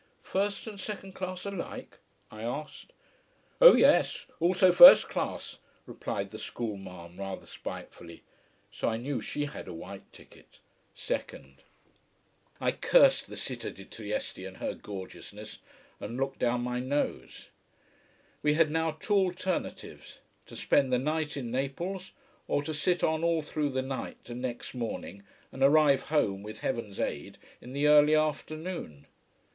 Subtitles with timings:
[0.23, 1.99] "First and second class alike?"
[2.31, 2.91] I asked.
[3.61, 8.23] "Oh yes, also first class," replied the school marm rather spitefully.
[8.71, 10.59] So I knew she had a white ticket
[10.95, 11.57] second.
[12.59, 15.59] I cursed the Città di Trieste and her gorgeousness,
[15.99, 17.49] and looked down my nose.
[18.41, 22.11] We had now two alternatives: to spend the night in Naples,
[22.47, 25.21] or to sit on all through the night and next morning,
[25.51, 29.05] and arrive home, with heaven's aid, in the early afternoon.